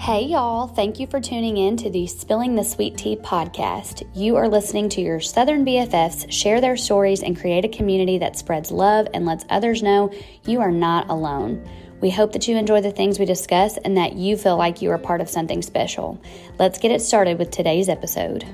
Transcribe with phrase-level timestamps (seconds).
[0.00, 0.66] Hey, y'all.
[0.66, 4.08] Thank you for tuning in to the Spilling the Sweet Tea podcast.
[4.14, 8.34] You are listening to your Southern BFFs share their stories and create a community that
[8.34, 10.10] spreads love and lets others know
[10.46, 11.68] you are not alone.
[12.00, 14.90] We hope that you enjoy the things we discuss and that you feel like you
[14.90, 16.18] are part of something special.
[16.58, 18.46] Let's get it started with today's episode.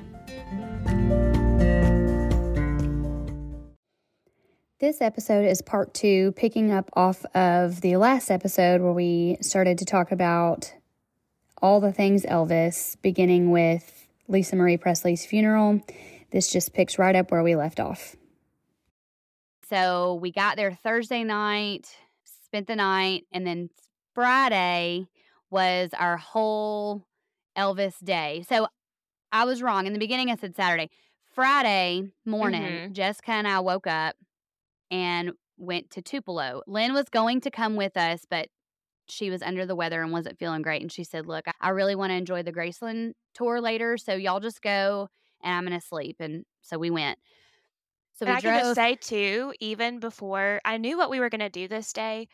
[4.80, 9.78] This episode is part two, picking up off of the last episode where we started
[9.78, 10.72] to talk about
[11.62, 15.80] all the things Elvis, beginning with Lisa Marie Presley's funeral.
[16.30, 18.16] This just picks right up where we left off.
[19.68, 21.96] So we got there Thursday night,
[22.44, 23.70] spent the night, and then
[24.14, 25.08] Friday
[25.50, 27.04] was our whole
[27.56, 28.44] Elvis day.
[28.48, 28.68] So
[29.32, 29.86] I was wrong.
[29.86, 30.90] In the beginning, I said Saturday.
[31.34, 32.92] Friday morning, Mhm.
[32.92, 34.16] Jessica and I woke up
[34.90, 36.62] and went to Tupelo.
[36.66, 38.48] Lynn was going to come with us, but
[39.08, 40.82] she was under the weather and wasn't feeling great.
[40.82, 43.96] And she said, Look, I really want to enjoy the Graceland tour later.
[43.98, 45.08] So y'all just go
[45.42, 46.16] and I'm going to sleep.
[46.20, 47.18] And so we went.
[48.14, 48.74] So And we I can just drove.
[48.74, 52.28] say too, even before I knew what we were going to do this day,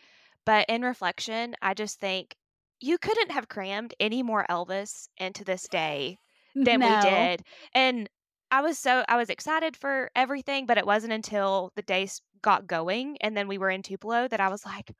[0.45, 2.35] but in reflection, I just think
[2.81, 6.19] you couldn't have crammed any more Elvis into this day
[6.65, 6.83] than No.
[6.83, 7.43] we did.
[7.75, 8.09] And
[8.51, 12.67] I was so I was excited for everything, but it wasn't until the days got
[12.67, 14.91] going and then we were in Tupelo that I was like,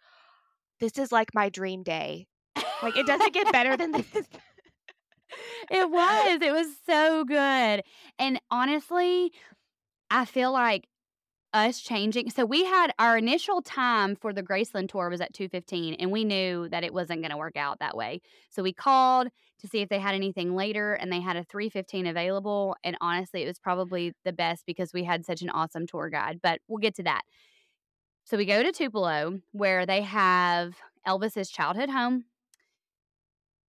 [0.83, 2.27] this is like my dream day.
[2.83, 4.07] Like it doesn't get better than this.
[5.71, 6.43] it was.
[6.43, 7.83] It was so good.
[8.19, 9.33] And honestly,
[10.11, 10.89] I feel like
[11.55, 12.31] us changing.
[12.31, 16.25] So we had our initial time for the Graceland tour was at 2:15 and we
[16.25, 18.21] knew that it wasn't going to work out that way.
[18.51, 19.29] So we called
[19.61, 23.45] to see if they had anything later and they had a 3:15 available and honestly,
[23.45, 26.79] it was probably the best because we had such an awesome tour guide, but we'll
[26.79, 27.23] get to that.
[28.25, 32.25] So we go to Tupelo where they have Elvis's childhood home,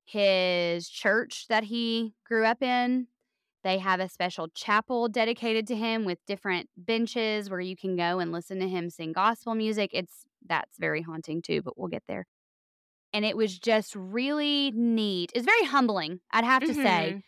[0.04, 3.08] his church that he grew up in.
[3.64, 8.18] They have a special chapel dedicated to him with different benches where you can go
[8.18, 9.90] and listen to him sing gospel music.
[9.94, 12.26] It's that's very haunting too, but we'll get there.
[13.12, 15.32] And it was just really neat.
[15.34, 17.22] It's very humbling, I'd have to say, Mhm.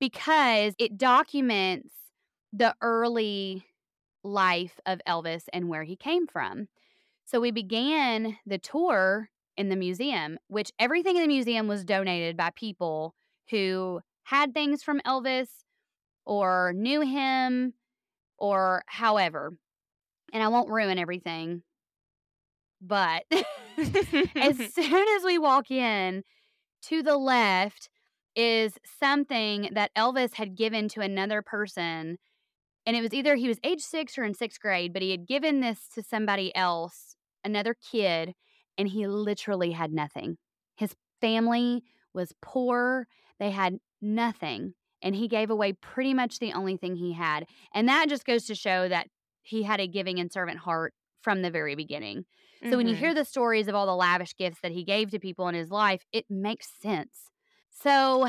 [0.00, 1.94] because it documents
[2.52, 3.66] the early
[4.22, 6.68] life of Elvis and where he came from.
[7.24, 12.36] So we began the tour in the museum, which everything in the museum was donated
[12.36, 13.14] by people
[13.50, 15.48] who had things from Elvis
[16.24, 17.74] or knew him
[18.38, 19.52] or however.
[20.32, 21.62] And I won't ruin everything.
[22.80, 23.24] But
[23.78, 26.24] as soon as we walk in,
[26.82, 27.88] to the left
[28.34, 32.18] is something that Elvis had given to another person.
[32.86, 35.26] And it was either he was age six or in sixth grade, but he had
[35.26, 38.34] given this to somebody else, another kid,
[38.78, 40.38] and he literally had nothing.
[40.76, 41.82] His family
[42.14, 43.06] was poor,
[43.38, 44.74] they had nothing.
[45.02, 47.48] And he gave away pretty much the only thing he had.
[47.74, 49.08] And that just goes to show that
[49.42, 52.24] he had a giving and servant heart from the very beginning.
[52.64, 52.96] So when you Mhm.
[52.96, 55.70] hear the stories of all the lavish gifts that he gave to people in his
[55.70, 57.30] life, it makes sense.
[57.70, 58.28] So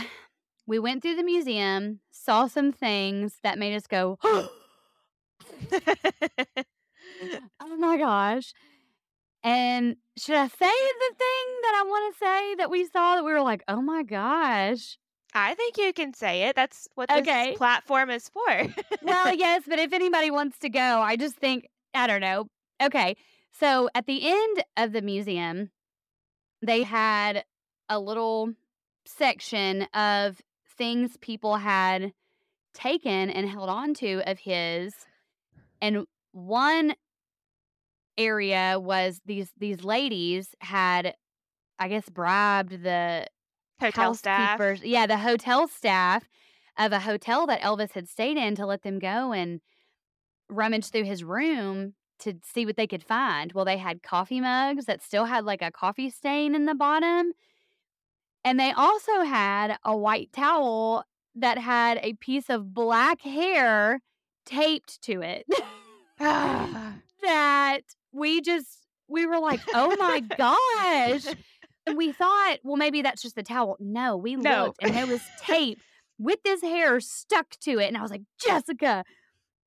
[0.72, 4.48] we went through the museum, saw some things that made us go, oh
[7.78, 8.54] my gosh.
[9.44, 13.26] And should I say the thing that I want to say that we saw that
[13.26, 14.98] we were like, oh my gosh?
[15.34, 16.56] I think you can say it.
[16.56, 17.50] That's what Okay.
[17.50, 18.68] this platform is for.
[19.02, 22.48] well, yes, but if anybody wants to go, I just think, I don't know.
[22.82, 23.18] Okay.
[23.60, 25.70] So at the end of the museum,
[26.62, 27.44] they had
[27.90, 28.54] a little
[29.06, 30.42] section of
[30.82, 32.12] things people had
[32.74, 34.96] taken and held on to of his.
[35.80, 36.96] And one
[38.18, 41.14] area was these these ladies had
[41.78, 43.28] I guess bribed the
[43.80, 44.60] Hotel staff.
[44.84, 46.28] Yeah, the hotel staff
[46.80, 49.62] of a hotel that Elvis had stayed in to let them go and
[50.50, 53.54] rummage through his room to see what they could find.
[53.54, 57.34] Well, they had coffee mugs that still had like a coffee stain in the bottom.
[58.44, 61.04] And they also had a white towel
[61.36, 64.02] that had a piece of black hair
[64.46, 65.46] taped to it.
[66.20, 66.96] Ah.
[67.24, 71.36] that we just we were like, "Oh my gosh."
[71.88, 73.76] And we thought, well, maybe that's just the towel.
[73.80, 74.66] No, we No.
[74.66, 75.80] looked and there was tape
[76.20, 77.88] with this hair stuck to it.
[77.88, 79.04] And I was like, Jessica,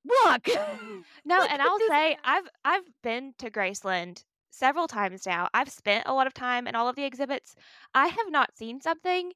[0.04, 0.46] look.
[1.24, 4.22] no, Look and I'll this say I've I've been to Graceland
[4.54, 5.48] several times now.
[5.52, 7.54] I've spent a lot of time in all of the exhibits.
[7.94, 9.32] I have not seen something.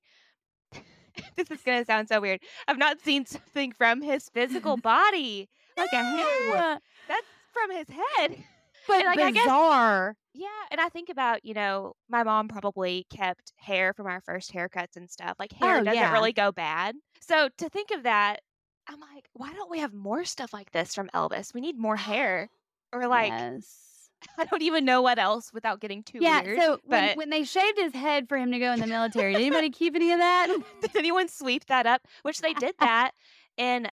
[1.37, 2.41] this is gonna sound so weird.
[2.67, 6.79] I've not seen something from his physical body, like a hair.
[7.09, 8.37] That's from his head.
[8.89, 10.17] but like, I guess bizarre.
[10.35, 14.53] Yeah, and I think about, you know, my mom probably kept hair from our first
[14.53, 15.35] haircuts and stuff.
[15.39, 16.13] Like hair Oh, doesn't yeah.
[16.13, 16.95] really go bad.
[17.21, 18.41] So to think of that,
[18.89, 21.53] I'm like, why don't we have more stuff like this from Elvis?
[21.53, 22.49] We need more hair.
[22.91, 23.88] Or like Yes.
[24.39, 26.59] I don't even know what else without getting too Yeah, weird.
[26.61, 29.33] so when but when they shaved his head for him to go in the military,
[29.33, 30.57] did anybody keep any of that?
[30.83, 32.03] did anyone sweep that up?
[32.23, 33.13] Which they did that
[33.57, 33.89] in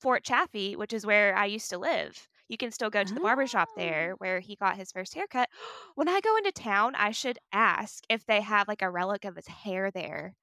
[0.00, 2.28] Fort Chaffee, which is where I used to live.
[2.48, 4.16] You can still go to the barber shop there Oh.
[4.18, 5.48] where he got his first haircut.
[5.96, 9.34] When I go into town, I should ask if they have like a relic of
[9.36, 10.34] his hair there.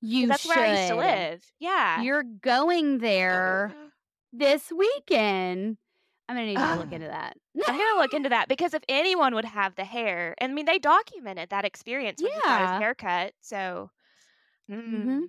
[0.00, 1.44] You that's where I used to live.
[1.60, 2.00] Yeah.
[2.02, 3.74] You're going there
[4.32, 5.76] this weekend.
[6.32, 7.36] I'm gonna need to look into that.
[7.66, 10.64] I'm gonna look into that because if anyone would have the hair, and I mean
[10.64, 13.34] they documented that experience when he got his haircut.
[13.40, 13.90] So,
[14.70, 15.04] Mhm.
[15.04, 15.28] mm,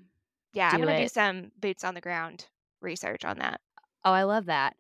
[0.53, 2.47] yeah, I'm gonna do some boots on the ground
[2.81, 3.61] research on that.
[4.05, 4.75] Oh, I love that.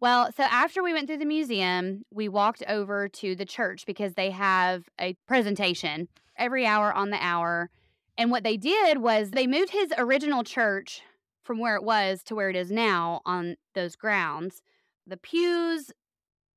[0.00, 4.14] Well, so after we went through the museum, we walked over to the church because
[4.14, 7.70] they have a presentation every hour on the hour.
[8.18, 11.02] And what they did was they moved his original church
[11.44, 14.62] from where it was to where it is now on those grounds.
[15.06, 15.90] The pews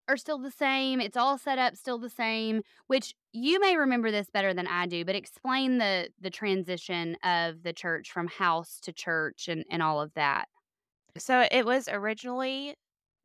[0.08, 1.02] are still the same.
[1.02, 4.86] It's all set up still the same, which you may remember this better than I
[4.86, 9.82] do, but explain the the transition of the church from house to church and, and
[9.82, 10.48] all of that.
[11.18, 12.76] So it was originally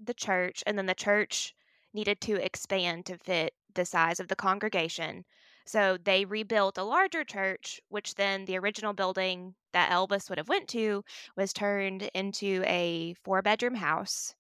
[0.03, 1.55] the church, and then the church
[1.93, 5.25] needed to expand to fit the size of the congregation.
[5.67, 10.49] So they rebuilt a larger church, which then the original building that Elvis would have
[10.49, 11.05] went to
[11.37, 14.35] was turned into a four bedroom house.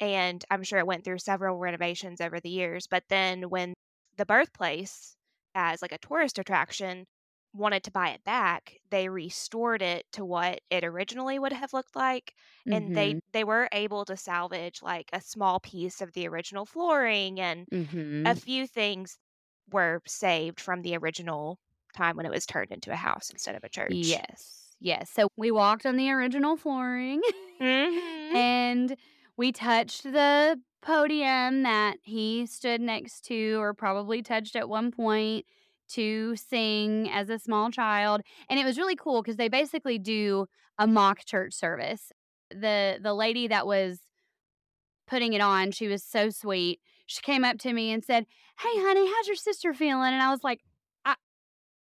[0.00, 2.86] And I'm sure it went through several renovations over the years.
[2.86, 3.74] But then when
[4.16, 5.16] the birthplace,
[5.54, 7.06] as like a tourist attraction,
[7.52, 11.96] wanted to buy it back, they restored it to what it originally would have looked
[11.96, 12.34] like
[12.70, 13.20] and they Mhm.
[13.32, 17.66] they were able to salvage like a small piece of the original flooring and
[18.24, 18.36] a Mhm.
[18.36, 19.18] few things
[19.70, 21.58] were saved from the original
[21.94, 24.20] time when it was turned into a house instead of a church.
[24.20, 24.76] Yes.
[24.80, 25.10] Yes.
[25.10, 27.22] So we walked on the original flooring
[27.60, 28.16] Mhm.
[28.34, 28.96] and
[29.36, 35.44] we touched the podium that he stood next to or probably touched at one point
[35.88, 38.22] to sing as a small child.
[38.48, 40.46] And it was really cool because they basically do
[40.78, 42.12] a mock church service.
[42.50, 44.00] The the lady that was
[45.06, 46.80] putting it on, she was so sweet.
[47.06, 48.26] She came up to me and said,
[48.58, 50.75] "Hey, honey, how's your sister feeling?" And I was like, "I,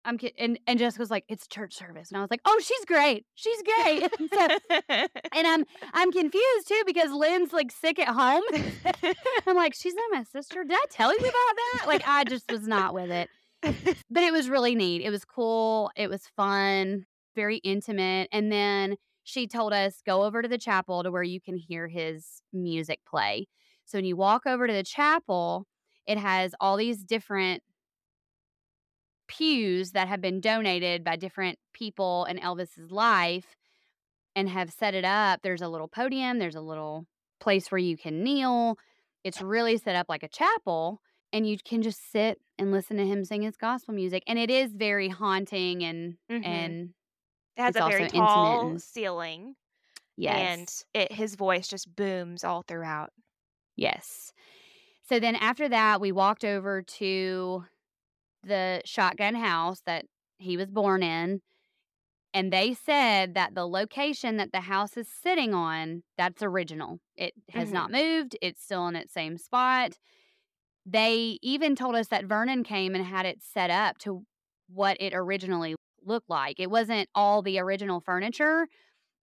[0.10, 2.84] I'm and and Jessica was like, "It's church service," and I was like, "Oh, she's
[2.86, 3.26] great.
[3.36, 8.44] She's great." And so, and I'm I'm confused too because Lynn's like sick at home.
[9.48, 10.64] I'm like, "She's not my sister.
[10.64, 13.30] Did I tell you about that?" Like, I just was not with it.
[14.10, 15.04] But it was really neat.
[15.04, 15.92] It was cool.
[15.96, 17.06] It was fun.
[17.36, 18.30] Very intimate.
[18.32, 21.88] And then she told us go over to the chapel to where you can hear
[21.88, 23.48] his music play.
[23.86, 25.68] So when you walk over to the chapel,
[26.08, 27.62] it has all these different
[29.30, 33.56] pews that have been donated by different people in Elvis's life
[34.36, 35.42] and have set it up.
[35.42, 37.06] There's a little podium, there's a little
[37.40, 38.78] place where you can kneel.
[39.24, 43.06] It's really set up like a chapel and you can just sit and listen to
[43.06, 46.46] him sing his gospel music and it is very haunting and Mhm.
[46.46, 46.90] and
[47.56, 49.56] It has a very tall and- ceiling
[50.18, 50.84] yes.
[50.94, 53.12] and it his voice just booms all throughout.
[53.75, 54.34] Yes.
[55.04, 57.66] So then after that, we walked over to
[58.44, 60.06] the shotgun house that
[60.38, 61.41] he was born in.
[62.34, 67.00] And they said that the location that the house is sitting on, that's original.
[67.17, 67.74] It has Mhm.
[67.74, 68.38] not moved.
[68.41, 69.98] It's still in its same spot.
[70.86, 74.25] They even told us that Vernon came and had it set up to
[74.67, 76.60] what it originally looked like.
[76.60, 78.67] It wasn't all the original furniture,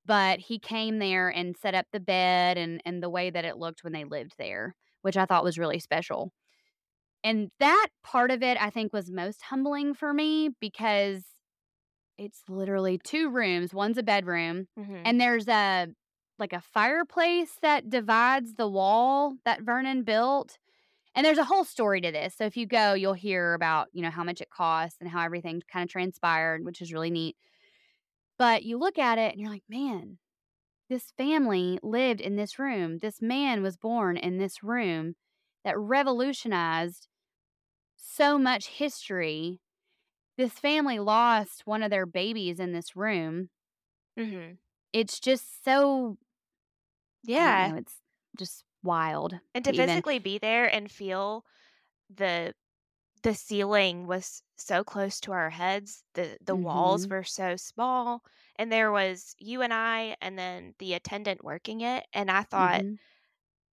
[0.07, 3.59] but he came there and set up the bed and and the way that it
[3.59, 6.33] looked when they lived there, which I thought was really special.
[7.27, 11.25] And that part of it I think was most humbling for me because
[12.19, 14.97] it's literally 2 rooms, one's a bedroom, Mhm.
[15.05, 15.89] and there's a
[16.39, 20.59] like a fireplace that divides the wall that Vernon built.
[21.15, 22.37] And there's a whole story to this.
[22.37, 25.23] So if you go, you'll hear about, you know, how much it costs and how
[25.25, 27.37] everything kind of transpired, which is really neat.
[28.39, 30.19] But you look at it and you're like, man,
[30.89, 32.99] this family lived in this room.
[32.99, 35.17] This man was born in this room
[35.65, 37.09] that revolutionized
[38.17, 39.61] so much history.
[40.39, 43.51] This family lost one of their babies in this room.
[44.17, 44.59] Mhm.
[44.93, 46.19] It's just so,
[47.25, 47.73] Yeah.
[47.73, 48.01] know, it's
[48.39, 49.39] just wild.
[49.55, 49.73] And to even.
[49.73, 51.45] physically be there and feel
[52.11, 52.55] the
[53.23, 57.11] the ceiling was so close to our heads, the the walls Mhm.
[57.11, 58.25] were so small,
[58.57, 62.85] and there was you and I and then the attendant working it, and I thought
[62.85, 62.99] Mhm.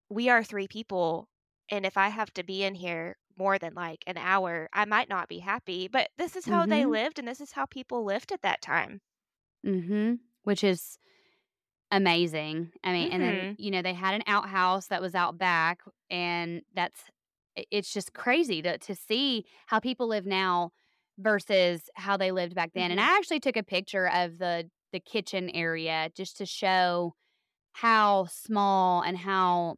[0.09, 1.29] we are 3 people
[1.69, 5.09] and if I have to be in here more than, like, an hour, I might
[5.09, 6.87] not be happy, but this is how they Mhm.
[6.87, 9.01] lived, and this is how people lived at that time.
[9.65, 10.19] Mhm.
[10.43, 10.97] Which is
[11.91, 12.73] amazing.
[12.83, 13.57] I mean, and then, Mhm.
[13.57, 17.05] you know, they had an outhouse that was out back, and that's
[17.71, 20.71] it's just crazy to to see how people live now
[21.19, 23.01] versus how they lived back then, and Mhm.
[23.01, 27.15] I actually took a picture of the the kitchen area just to show
[27.73, 29.77] how small and how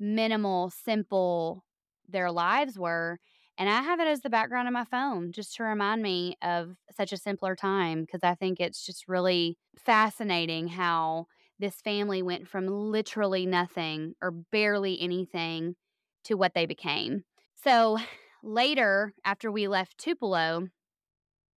[0.00, 1.64] minimal, simple
[2.08, 3.18] their lives were,
[3.58, 6.76] and I have it as the background of my phone just to remind me of
[6.96, 11.26] such a simpler time because I think it's just really fascinating how
[11.58, 15.76] this family went from literally nothing or barely anything
[16.24, 17.24] to what they became.
[17.54, 17.98] So,
[18.42, 20.68] later, after we left Tupelo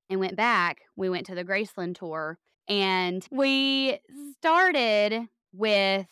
[0.10, 2.38] and went back, we went to the Graceland tour,
[2.68, 4.00] and we
[4.38, 6.08] started with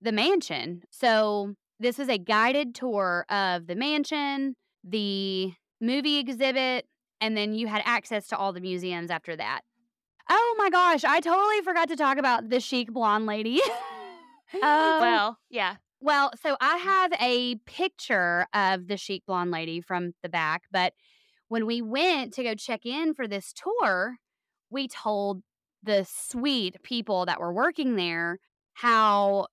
[0.00, 0.82] the mansion.
[0.90, 4.54] So, this is a guided tour of the mansion,
[4.84, 6.86] the movie exhibit,
[7.20, 9.62] and then you had access to all the museums after that.
[10.30, 13.60] Oh my gosh, I totally forgot to talk about the chic blonde lady.
[14.54, 15.76] Oh, well, yeah.
[16.00, 16.88] well, so I mm-hmm.
[16.88, 20.92] have a picture of the chic blonde lady from the back, but
[21.48, 24.16] when we went to go check in for this tour,
[24.70, 25.42] we told
[25.82, 28.38] the sweet people that were working there
[28.74, 29.46] how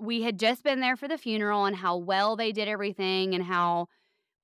[0.00, 3.44] we had just been there for the funeral and how well they did everything and
[3.44, 3.88] how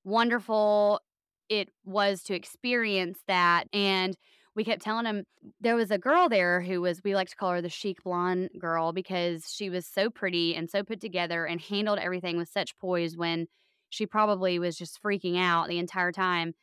[0.05, 1.01] wonderful
[1.49, 4.17] it was to experience that, and
[4.57, 5.25] we kept telling 'em
[5.61, 8.51] there was a girl there who was we like to call her the chic blonde
[8.59, 12.77] girl because she was so pretty and so put together and handled everything with such
[12.79, 13.47] poise when
[13.91, 16.55] she probably was just freaking out the entire time,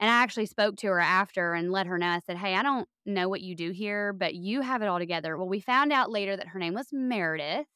[0.00, 2.62] and I actually spoke to her after and let her know, I said, "Hey, I
[2.62, 5.92] don't know what you do here, but you have it all together." Well, we found
[5.92, 7.66] out later that her name was Meredith,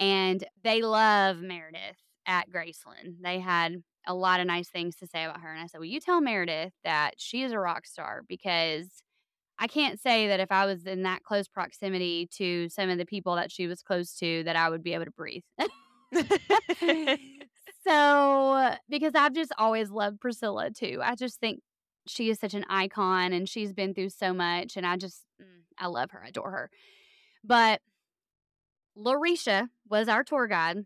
[0.00, 3.22] and they love Meredith at Graceland.
[3.22, 3.76] They had
[4.06, 6.20] a lot of nice things to say about her, and I said, "Well, you tell
[6.20, 9.02] Meredith that she is a rock star because
[9.58, 13.06] I can't say that if I was in that close proximity to some of the
[13.06, 15.42] people that she was close to that I would be able to breathe."
[17.86, 21.00] So because I've just always loved Priscilla too.
[21.02, 21.60] I just think
[22.06, 25.62] she is such an icon, and she's been through so much, and I just mm,
[25.78, 26.70] I love her, adore her.
[27.44, 27.80] But
[29.00, 30.78] Larisha was our tour guide,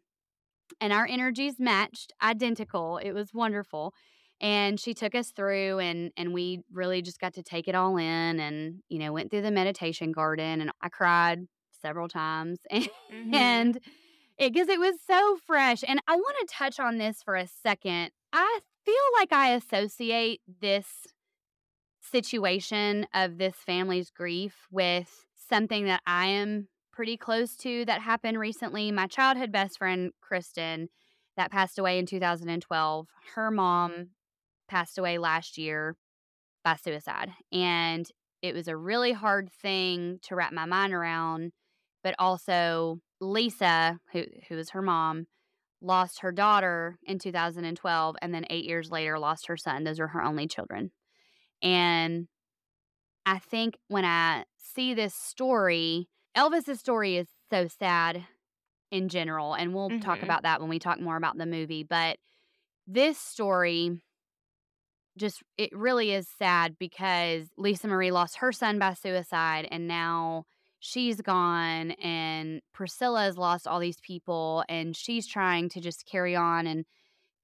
[0.81, 3.95] and our energies matched identical, it was wonderful,
[4.41, 7.97] and she took us through, and and we really just got to take it all
[7.99, 11.41] in and, you know, went through the meditation garden, and I cried
[11.73, 12.61] several times,
[13.09, 13.55] Mhm.
[13.55, 13.79] and
[14.39, 18.13] it 'cause it was so fresh, and I wanna touch on this for a second.
[18.33, 21.07] I feel like I associate this
[22.01, 28.39] situation of this family's grief with something that I am pretty close to that happened
[28.39, 28.93] recently.
[28.93, 30.89] My childhood best friend, Kristen,
[31.37, 34.11] that passed away in 2012, her mom
[34.69, 35.97] passed away last year
[36.63, 38.07] by suicide, and
[38.41, 41.53] it was a really hard thing to wrap my mind around,
[42.03, 45.27] but also Lisa, who who was her mom,
[45.81, 50.09] lost her daughter in 2012, and then 8 years later lost her son, those are
[50.09, 50.93] her only children.
[51.63, 52.29] And
[53.27, 58.27] I think when I see this story Elvis's story is so sad
[58.91, 60.25] in general, and we'll talk Mhm.
[60.25, 62.19] about that when we talk more about the movie, but
[62.87, 64.01] this story
[65.17, 70.45] just it really is sad because Lisa Marie lost her son by suicide, and now
[70.81, 76.67] she's gone, and Priscilla's lost all these people, and she's trying to just carry on
[76.67, 76.85] and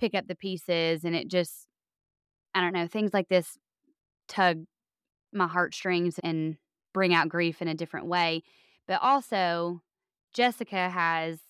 [0.00, 1.68] pick up the pieces, and it just
[2.54, 3.58] I don't know, things like this
[4.28, 4.64] tug
[5.32, 6.58] my heartstrings and
[6.94, 8.42] bring out grief in a different way,
[8.90, 9.82] but also
[10.34, 11.40] Jessica has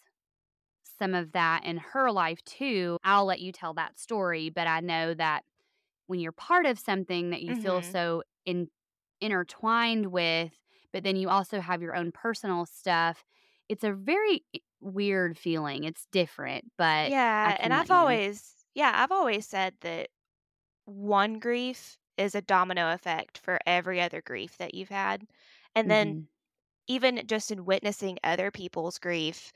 [0.85, 2.97] some of that in her life too.
[3.05, 5.45] I'll let you tell that story, but I know that
[6.07, 7.83] when you're part of something that you feel Mhm.
[7.83, 8.69] so in
[9.21, 10.53] intertwined with,
[10.93, 13.25] but then you also have your own personal stuff,
[13.69, 14.45] it's a very
[14.81, 17.91] weird feeling, it's different, but Yeah, and I've know.
[17.91, 20.11] always yeah, I've always said that
[20.87, 25.27] one grief is a domino effect for every other grief that you've had,
[25.75, 26.29] and then Mhm.
[26.91, 29.53] Even just in witnessing other people's grief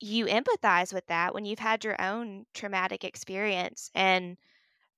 [0.00, 4.36] you empathize with that when you've had your own traumatic experience, and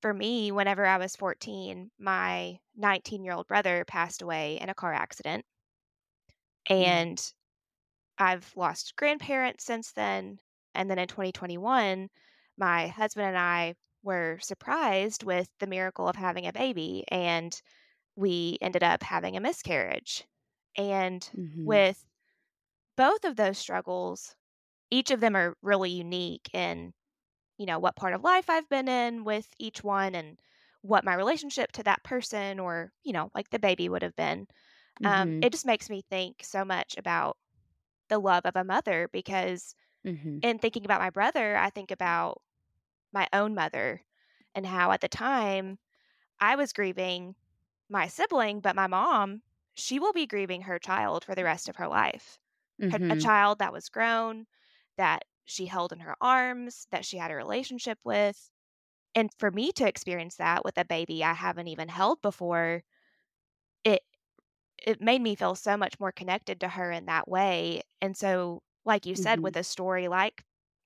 [0.01, 5.45] for me, whenever I was 14, my nineteen-year-old brother passed away in a car accident
[6.77, 7.05] Yeah.
[7.05, 7.33] and
[8.17, 10.39] I've lost grandparents since then,
[10.75, 12.09] and then in 2021,
[12.57, 17.59] my husband and I were surprised with the miracle of having a baby, and
[18.15, 20.25] we ended up having a miscarriage,
[20.77, 21.65] and Mhm.
[21.65, 22.05] with
[22.97, 24.35] both of those struggles
[24.91, 26.93] each of them are really unique in,
[27.57, 30.39] you know, what part of life I've been in with each one and
[30.81, 34.47] what my relationship to that person or, you know, like the baby would have been.
[35.05, 35.43] Um, Mhm.
[35.43, 37.37] it just makes me think so much about
[38.09, 40.43] the love of a mother because Mhm.
[40.43, 42.41] in thinking about my brother, I think about
[43.13, 44.03] my own mother
[44.55, 45.79] and how at the time
[46.39, 47.35] I was grieving
[47.89, 49.43] my sibling, but my mom,
[49.75, 52.39] she will be grieving her child for the rest of her life.
[52.89, 54.47] Her, a child that was grown,
[54.97, 58.49] that she held in her arms, that she had a relationship with.
[59.15, 62.83] And for me to experience that with a baby I haven't even held before,
[63.83, 64.01] it
[64.79, 67.81] it made me feel so much more connected to her in that way.
[68.01, 69.43] And so, like you said, Mhm.
[69.43, 70.43] with a story like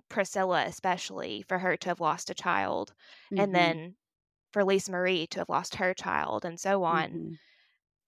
[0.09, 2.93] Priscilla, especially for her to have lost a child,
[3.37, 3.55] and Mhm.
[3.55, 3.97] then
[4.53, 7.23] for Lisa Marie to have lost her child, and so on.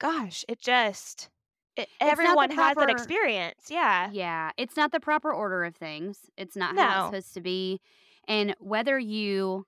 [0.01, 1.29] Gosh, it just
[1.75, 3.67] it, It's not the everyone has that experience.
[3.69, 4.11] Yeah.
[4.11, 6.29] Yeah, it's not the proper order of things.
[6.37, 7.79] It's not how it's supposed to be.
[8.27, 9.65] And whether you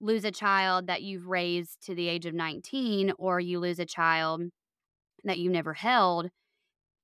[0.00, 3.86] lose a child that you've raised to the age of 19 or you lose a
[3.86, 4.42] child
[5.24, 6.30] that you never held,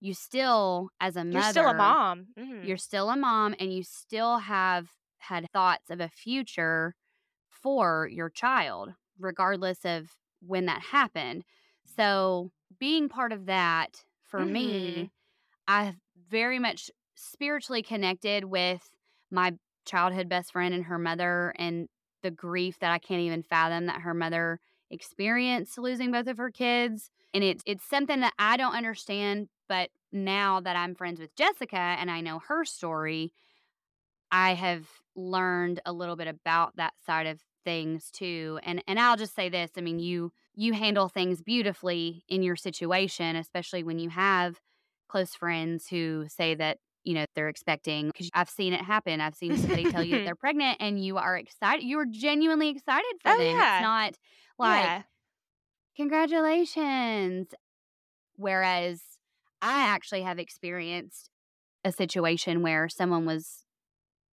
[0.00, 2.28] you still, as a You're still a mother, mom.
[2.36, 2.68] Mhm.
[2.68, 6.94] you're still a mom and you still have had thoughts of a future
[7.50, 11.44] for your child, regardless of when that happened.
[11.98, 14.46] So, being part of that for Mhm.
[14.46, 15.10] me,
[15.68, 15.96] I've
[16.28, 18.88] very much spiritually connected with
[19.30, 19.54] my
[19.86, 21.88] childhood best friend and her mother and
[22.22, 24.60] the grief that I can't even fathom that her mother
[24.90, 27.10] experienced losing both of her kids.
[27.34, 31.76] And it's it's something that I don't understand, but now that I'm friends with Jessica
[31.78, 33.32] and I know her story,
[34.30, 38.58] I have learned a little bit about that side of things too.
[38.62, 42.56] And and I'll just say this, I mean, you you handle things beautifully in your
[42.56, 44.60] situation, especially when you have
[45.08, 49.20] close friends who say that, you know, they're expecting cuz I've seen it happen.
[49.20, 51.84] I've seen somebody tell you that they're pregnant and you are excited.
[51.84, 53.60] You're genuinely excited for oh them.
[53.60, 54.16] It's not
[54.58, 55.04] like Yeah.
[55.96, 57.48] congratulations.
[58.36, 59.02] Whereas
[59.62, 61.30] I actually have experienced
[61.84, 63.64] a situation where someone was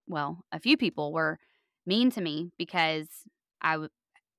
[0.08, 1.40] well, a few people were
[1.86, 3.10] mean to me because
[3.62, 3.88] I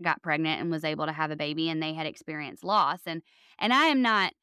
[0.05, 3.23] got pregnant and was able to have a baby and they had experienced loss and
[3.59, 4.35] and I am not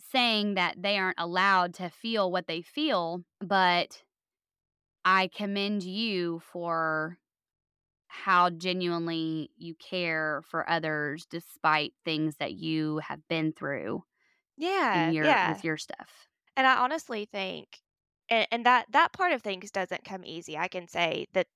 [0.00, 4.02] saying that they aren't allowed to feel what they feel, but
[5.04, 7.18] I commend you for
[8.08, 14.04] how genuinely you care for others despite things that you have been through
[14.56, 15.14] Yeah.
[15.14, 15.42] your Yeah.
[15.42, 16.28] with your stuff.
[16.56, 17.82] And I honestly think
[18.28, 20.56] and, and that that part of things doesn't come easy.
[20.58, 21.48] I can say that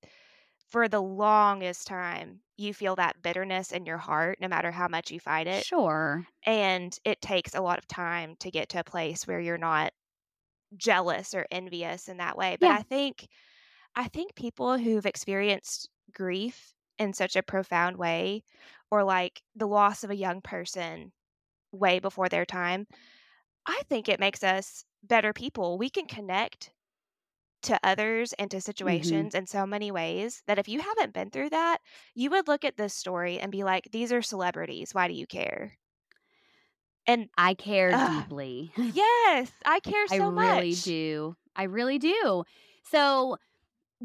[0.69, 5.11] for the longest time you feel that bitterness in your heart no matter how much
[5.11, 5.67] you fight it.
[5.67, 6.27] Sure.
[6.45, 9.93] And it takes a lot of time to get to a place where you're not
[10.77, 12.57] jealous or envious in that way.
[12.59, 12.71] But Yeah.
[12.71, 13.27] I think
[13.95, 18.43] I think people who've experienced grief in such a profound way
[18.91, 21.13] or like the loss of a young person
[21.71, 22.87] way before their time,
[23.65, 25.77] I think it makes us better people.
[25.77, 26.71] We can connect
[27.63, 29.31] to others and to Mhm.
[29.31, 31.79] situations in so many ways that if you haven't been through that,
[32.15, 34.93] you would look at this story and be like, these are celebrities.
[34.93, 35.77] Why do you care?
[37.07, 38.73] And I care deeply.
[38.77, 40.41] yes, I care so much.
[40.55, 41.35] I really do.
[41.55, 42.43] I really do.
[42.83, 43.37] So,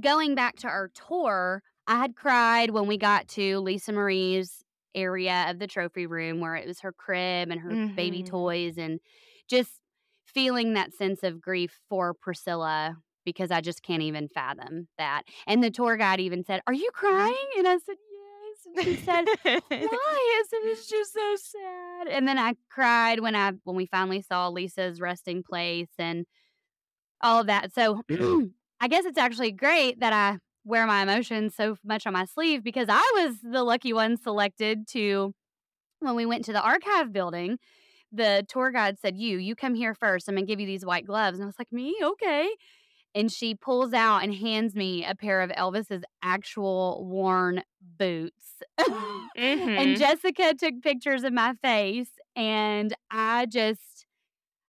[0.00, 4.64] going back to our tour, I had cried when we got to Lisa Marie's
[4.94, 8.78] area of the trophy room where it was her crib and her baby hmm toys
[8.78, 9.00] and
[9.48, 9.80] just
[10.26, 15.24] feeling that sense of grief for Priscilla because I just can't even fathom that.
[15.46, 17.06] And the tour guide even said, "Are you mm-hmm.
[17.06, 20.40] crying?" And I said, "Yes." And he said, why?
[20.40, 22.08] It's, it was just so sad.
[22.08, 26.24] And then I cried when I when we finally saw Lisa's resting place and
[27.22, 27.74] all of that.
[27.74, 28.02] So
[28.80, 32.62] I guess it's actually great that I wear my emotions so much on my sleeve
[32.62, 35.32] because I was the lucky one selected to
[36.00, 37.58] when we went to the archive building.
[38.12, 40.28] The tour guide said, "You, you come here first.
[40.28, 41.96] I'm gonna give you these white gloves." And I was like, "Me?
[42.02, 42.48] Okay."
[43.16, 47.62] And she pulls out and hands me a pair of Elvis's actual worn
[47.98, 48.62] boots.
[48.88, 54.06] and hmm Jessica took pictures of my face, and I just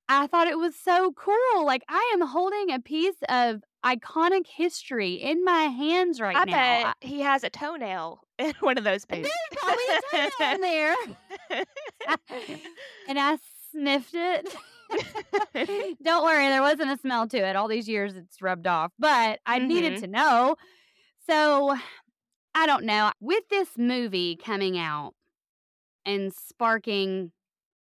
[0.07, 1.65] I thought it was so cool.
[1.65, 6.51] Like, I am holding a piece of iconic history in my hands right I now.
[6.53, 9.35] bet I bet he has a toenail in one of those there's boots.
[9.57, 10.95] probably a toenail in there.
[13.07, 13.37] and I
[13.71, 14.55] sniffed it.
[16.03, 17.55] Don't worry, there wasn't a smell to it.
[17.55, 20.55] All these years it's rubbed off, but I needed hmm to know.
[21.27, 21.75] So,
[22.53, 23.11] I don't know.
[23.19, 25.13] With this movie coming out
[26.05, 27.31] and sparking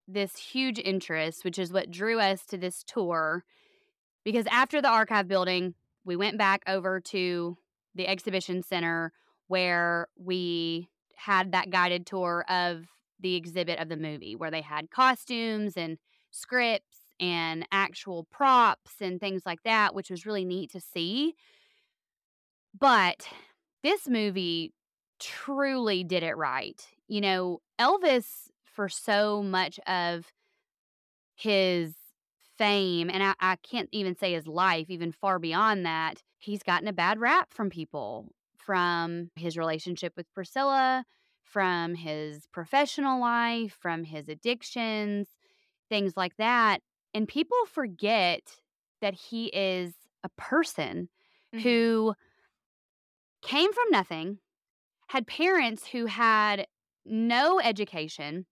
[0.09, 3.45] this huge interest, which is what drew us to this tour,
[4.25, 7.57] because after the archive building, we went back over to
[7.95, 9.13] the exhibition center
[9.49, 12.87] where we had that guided tour of
[13.21, 15.99] the exhibit of the movie where they had costumes and
[16.37, 21.35] scripts and actual props and things like that, which was really neat to see.
[22.79, 23.27] But
[23.83, 24.73] this movie
[25.19, 26.87] truly did it right.
[27.09, 30.27] You know, Elvis, for so much of
[31.35, 31.95] his
[32.59, 36.89] fame, and I, I can't even say his life, even far beyond that, he's gotten
[36.89, 38.27] a bad rap from people,
[38.59, 41.05] from his relationship with Priscilla,
[41.43, 45.29] from his professional life, from his addictions,
[45.89, 46.83] things like that.
[47.15, 48.61] And people forget
[49.01, 49.95] that he is
[50.25, 51.09] a person
[51.53, 51.87] Mhm.
[51.87, 52.15] who
[53.43, 54.39] came from nothing,
[55.09, 56.67] had parents who had
[57.05, 58.47] no education.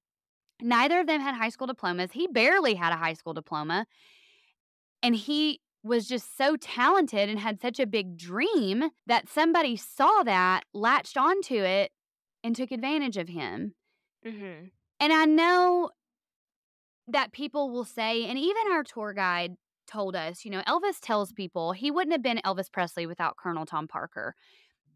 [0.61, 2.13] Neither of them had high school diplomas.
[2.13, 3.87] He barely had a high school diploma.
[5.03, 10.23] And he was just so talented and had such a big dream that somebody saw
[10.23, 11.93] that, latched onto it,
[12.43, 13.75] and took advantage of him.
[14.23, 14.73] Mhm.
[15.01, 15.91] And I know
[17.09, 19.53] that people will say, and even our tour guide
[19.87, 23.67] told us, you know, Elvis tells people he wouldn't have been Elvis Presley without Colonel
[23.67, 24.35] Tom Parker.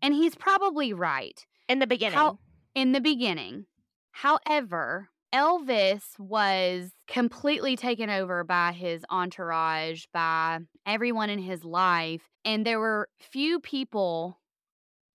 [0.00, 2.16] And he's probably right In the beginning.
[2.16, 2.38] How-
[2.74, 3.66] in the beginning.
[4.12, 12.22] However, Elvis was completely taken over by his entourage, by everyone in his life.
[12.44, 14.40] And there were few people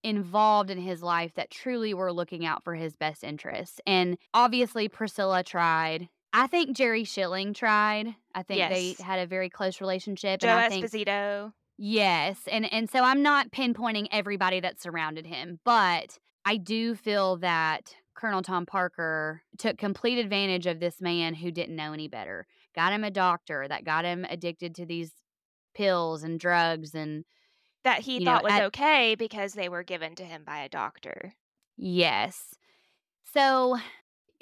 [0.04, 3.80] involved in his life that truly were looking out for his best interests.
[3.88, 6.10] And obviously, Priscilla tried.
[6.34, 8.16] I think Jerry Schilling tried.
[8.34, 8.72] I think Yes.
[8.98, 10.40] they had a very close relationship.
[10.42, 11.54] Joe and I think Esposito.
[11.78, 17.38] Yes, and and so I'm not pinpointing everybody that surrounded him, but I do feel
[17.38, 22.46] that Colonel Tom Parker took complete advantage of this man who didn't know any better.
[22.76, 25.12] Got him a doctor that got him addicted to these
[25.76, 27.26] pills and drugs and
[27.84, 30.60] That he You know, thought was at- okay because they were given to him by
[30.60, 31.34] a doctor.
[31.76, 32.56] yes.
[33.34, 33.78] So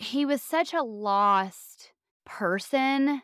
[0.02, 1.94] he was such a lost
[2.26, 3.22] person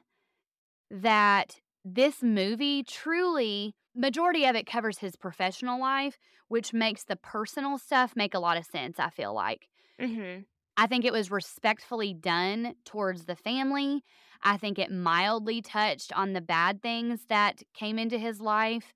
[0.92, 6.18] that this movie truly majority of it covers his professional life,
[6.50, 9.70] which makes the personal stuff make a lot of sense, I feel like.
[10.00, 10.48] Mhm.
[10.76, 14.04] I think it was respectfully done towards the family.
[14.44, 18.94] I think it mildly touched on the bad things that came into his life.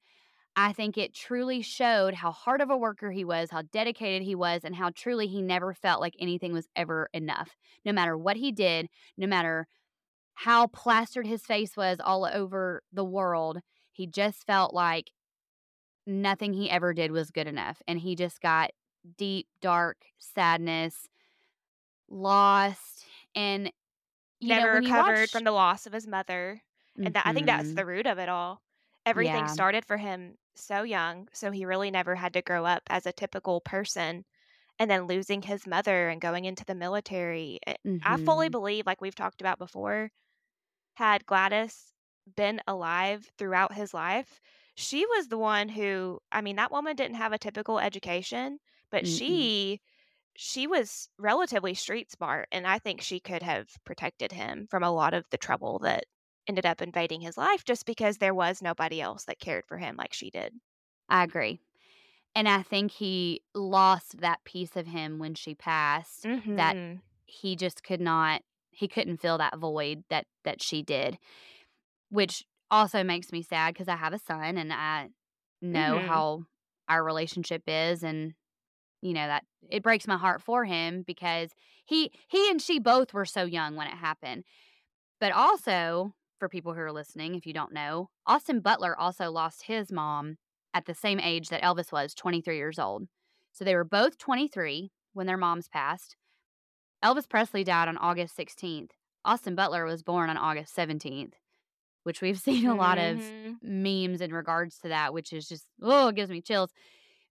[0.56, 4.36] I think it truly showed how hard of a worker he was, how dedicated he
[4.36, 7.56] was, and how truly he never felt like anything was ever enough.
[7.86, 8.88] No matter what he did,
[9.18, 9.68] no matter
[10.36, 13.60] how plastered his face was all over the world,
[13.92, 15.12] he just felt like
[16.08, 17.82] nothing he ever did was good enough.
[17.88, 18.72] And he just got
[19.18, 21.08] deep, dark sadness,
[22.10, 23.72] lost, and
[24.42, 26.62] you know, Never when recovered watch- from the loss of his mother.
[27.04, 27.76] And that, I think that's Mhm.
[27.76, 28.62] the root of it all.
[29.06, 29.48] Everything Yeah.
[29.48, 33.14] started for him so young, so he really never had to grow up as a
[33.14, 34.26] typical person.
[34.80, 37.60] And then losing his mother and going into the military.
[37.68, 38.52] I- I fully Mhm.
[38.52, 40.12] believe, like we've talked about before,
[40.96, 41.94] had Gladys
[42.36, 44.40] been alive throughout his life,
[44.76, 48.60] she was the one who, I mean, that woman didn't have a typical education,
[48.92, 49.50] but Mm-mm.
[49.50, 49.82] she
[50.38, 54.92] she was relatively street smart and I think she could have protected him from a
[54.92, 56.06] lot of the trouble that
[56.48, 59.96] ended up invading his life just because there was nobody else that cared for him
[59.98, 60.54] like she did.
[61.10, 61.60] I agree.
[62.36, 66.28] And I think he lost that piece of him when she passed.
[66.56, 67.02] That Mhm.
[67.26, 71.20] he just could not he couldn't fill that void that that she did.
[72.10, 75.10] Which also makes me sad because I have a son and I
[75.62, 76.02] know Mhm.
[76.02, 76.46] how
[76.90, 78.36] our relationship is and
[79.02, 81.52] you know that it breaks my heart for him because
[81.86, 84.46] he he and she both were so young when it happened.
[85.20, 89.62] But also, for people who are listening, if you don't know, Austin Butler also lost
[89.68, 90.40] his mom
[90.74, 93.08] at the same age that Elvis was, 23 years old.
[93.52, 96.16] So they were both 23 when their moms passed.
[97.04, 98.94] Elvis Presley died on August 16th.
[99.24, 101.36] Austin Butler was born on August 17th,
[102.02, 103.60] which we've seen a lot of Mhm.
[103.62, 106.74] memes in regards to that, which is just, oh, it gives me chills.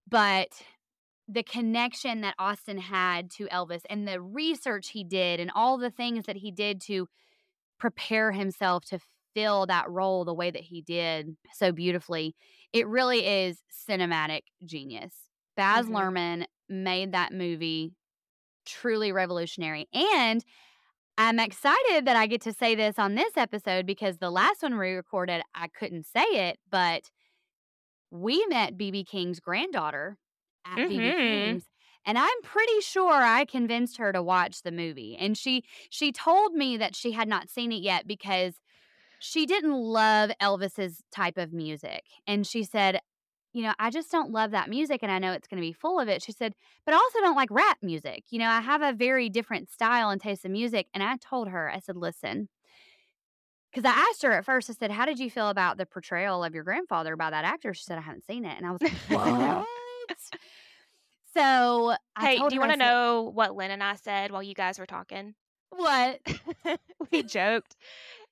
[0.09, 0.63] But
[1.29, 5.91] the connection that Austin had to Elvis and the research he did and all the
[5.91, 7.09] things that he did to
[7.81, 9.01] prepare himself to
[9.35, 12.37] fill that role the way that he did so beautifully,
[12.73, 15.15] it really is cinematic genius.
[15.57, 15.89] Baz Mhm.
[15.89, 17.93] Luhrmann made that movie
[18.67, 19.89] truly revolutionary.
[19.93, 20.45] And
[21.19, 24.79] I'm excited that I get to say this on this episode because the last one
[24.79, 27.11] we recorded, I couldn't say it, but
[28.11, 30.19] we met BB King's granddaughter
[30.65, 31.23] at BB Mhm.
[31.27, 31.70] King's.
[32.11, 35.17] And I'm pretty sure I convinced her to watch the movie.
[35.17, 38.55] And she she told me that she had not seen it yet because
[39.21, 42.03] she didn't love Elvis's type of music.
[42.27, 42.99] And she said,
[43.53, 45.73] you know, I just don't love that music and I know it's going to be
[45.73, 46.21] full of it.
[46.21, 48.25] She said, but I also don't like rap music.
[48.31, 50.89] You know, I have a very different style and taste of music.
[50.93, 52.49] And I told her, I said, listen,
[53.73, 56.43] because I asked her at first, I said, how did you feel about the portrayal
[56.43, 57.73] of your grandfather by that actor?
[57.73, 58.57] She said, I haven't seen it.
[58.57, 59.67] And I was like, what?
[61.35, 64.55] So I Hey, do you want to know what Lynn and I said while you
[64.55, 65.35] guys were talking?
[65.71, 66.21] what?
[67.13, 67.77] we joked.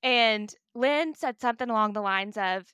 [0.02, 2.72] And Lynn said something along the lines of,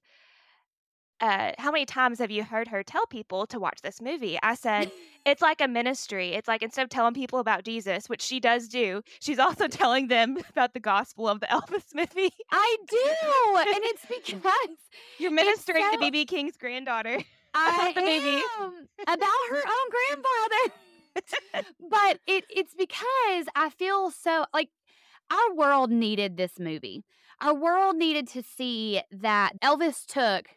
[1.20, 4.38] uh, how many times have you heard her tell people to watch this movie?
[4.42, 4.90] I said,
[5.26, 6.30] it's like a ministry.
[6.32, 10.08] It's like instead of telling people about Jesus, which she does do, she's also telling
[10.08, 12.32] them about the gospel of the Elvis movie.
[12.50, 13.56] I do.
[13.58, 14.76] And it's because
[15.18, 17.20] You're ministering so- to BB King's granddaughter.
[17.54, 18.42] I the movie.
[18.60, 20.74] am about her own grandfather.
[21.90, 24.70] but it it's because I feel so like
[25.30, 27.04] our world needed this movie.
[27.40, 30.48] Our world needed to see that Elvis took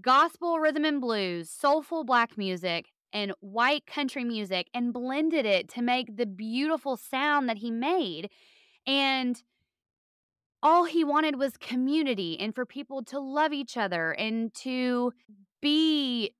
[0.00, 5.82] gospel rhythm and blues, soulful black music, and white country music and blended it to
[5.82, 8.30] make the beautiful sound that he made.
[8.86, 9.42] And
[10.62, 15.12] all he wanted was community and for people to love each other and to
[15.62, 16.34] be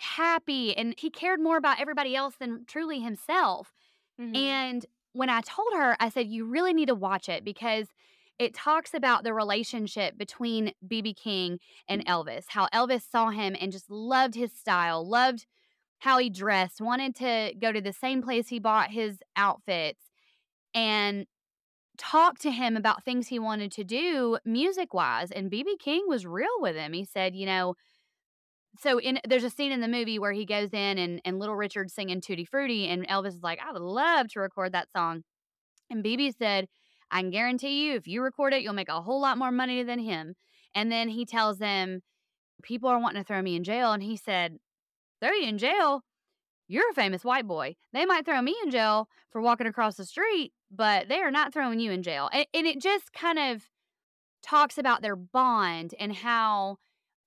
[0.00, 0.76] happy.
[0.76, 3.72] And he cared more about everybody else than truly himself.
[4.18, 4.48] Mhm.
[4.50, 7.88] And when I told her, I said, You really need to watch it because
[8.38, 13.72] it talks about the relationship between BB King and Elvis, how Elvis saw him and
[13.72, 15.46] just loved his style, loved
[16.00, 20.10] how he dressed, wanted to go to the same place he bought his outfits,
[20.74, 21.26] and
[21.96, 25.30] talked to him about things he wanted to do music wise.
[25.32, 26.92] And BB King was real with him.
[26.92, 27.74] He said, You know,
[28.78, 31.56] so in there's a scene in the movie where he goes in and, and little
[31.56, 35.22] Richard's singing Tutti Frutti and Elvis is like, I would love to record that song.
[35.90, 36.68] And BB said,
[37.10, 39.82] I can guarantee you if you record it, you'll make a whole lot more money
[39.82, 40.34] than him.
[40.74, 42.00] And then he tells them,
[42.62, 43.92] People are wanting to throw me in jail.
[43.92, 44.58] And he said,
[45.20, 46.02] Throw you in jail?
[46.66, 47.76] You're a famous white boy.
[47.92, 51.52] They might throw me in jail for walking across the street, but they are not
[51.52, 52.28] throwing you in jail.
[52.32, 53.68] And, and it just kind of
[54.42, 56.76] talks about their bond and how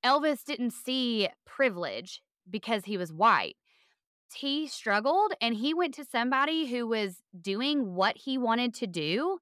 [0.04, 3.56] Elvis didn't see privilege because he was white.
[4.34, 9.40] He struggled and he went to somebody who was doing what he wanted to do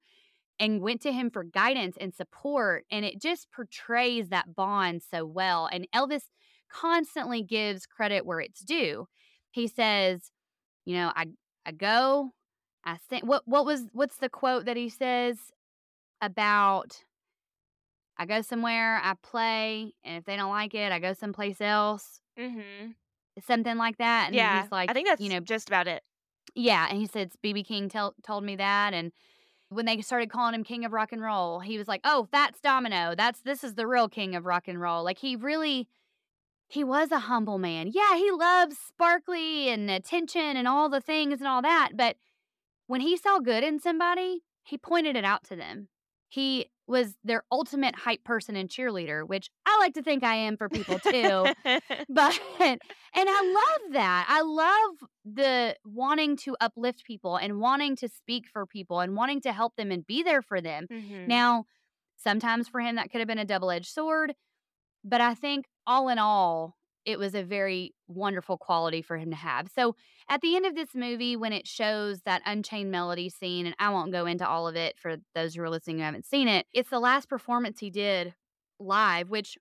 [0.60, 2.86] and went to him for guidance and support.
[2.92, 5.70] And it just portrays that bond so well.
[5.72, 6.24] And Elvis
[6.70, 9.08] constantly gives credit where it's due.
[9.52, 10.32] He says,
[10.86, 11.28] you know, I
[11.66, 12.32] I go,
[12.84, 15.38] I sing what what was what's the quote that he says
[16.22, 17.04] about
[18.20, 22.20] I go somewhere, I play, and if they don't like it, I go someplace else.
[22.38, 22.96] Mhm.
[23.48, 24.28] Something like that.
[24.28, 26.04] And Yeah, he's like, I think that's you know, just about it.
[26.54, 26.88] yeah.
[26.90, 28.94] And he said BB King tell, told me that.
[28.94, 29.14] And
[29.70, 32.60] when they started calling him King of Rock and Roll, he was like, "Oh, that's
[32.60, 33.16] Domino.
[33.16, 35.88] That's this is the real King of Rock and Roll." Like he really,
[36.68, 37.88] he was a humble man.
[37.94, 41.92] Yeah, he loves sparkly and attention and all the things and all that.
[41.96, 42.18] But
[42.88, 45.88] when he saw good in somebody, he pointed it out to them.
[46.28, 50.58] He was their ultimate hype person and cheerleader, which I like to think I am
[50.58, 51.54] for people too.
[52.10, 52.80] but and
[53.16, 53.42] I
[53.86, 54.26] love that.
[54.28, 59.42] I love the wanting to uplift people and wanting to speak for people and wanting
[59.42, 60.88] to help them and be there for them.
[60.92, 61.28] Mhm.
[61.28, 61.66] Now,
[62.18, 64.34] sometimes for him that could have been a double-edged sword,
[65.04, 66.76] but I think all in all,
[67.06, 69.70] it was a very wonderful quality for him to have.
[69.74, 69.96] So,
[70.30, 73.90] at the end of this movie when it shows that Unchained Melody scene and I
[73.90, 76.66] won't go into all of it for those who are listening who haven't seen it,
[76.74, 78.34] it's the last performance he did
[78.80, 79.58] live, which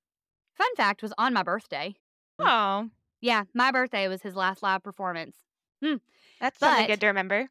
[0.54, 1.94] fun fact was on my birthday.
[2.38, 2.88] oh,
[3.20, 5.36] Yeah, my birthday was his last live performance.
[5.82, 5.96] Hmm.
[6.40, 7.48] that's something But- good to remember.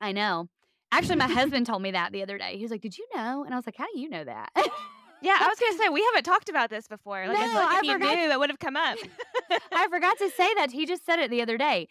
[0.00, 0.48] I know.
[0.92, 2.56] Actually, my husband told me that the other day.
[2.56, 4.50] He was like, "Did you know?" And I was like, "How do you know that?"
[5.22, 7.26] Yeah, I was gonna say we haven't talked about this before.
[7.26, 8.98] Like, No, like, if I you forgot- knew, it would have come up.
[9.72, 10.70] I forgot to say that.
[10.70, 11.88] He just said it the other day.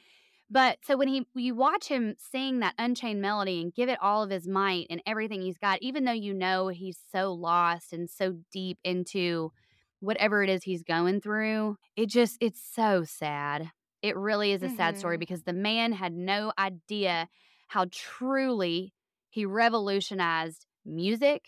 [0.51, 4.23] But so when he you watch him sing that unchained melody and give it all
[4.23, 8.09] of his might and everything he's got, even though you know he's so lost and
[8.09, 9.51] so deep into
[9.99, 13.69] whatever it is he's going through, it just it's so sad.
[14.01, 15.19] It really is a sad story Mhm.
[15.19, 17.27] because the man had no idea
[17.67, 18.93] how truly
[19.29, 21.43] he revolutionized music,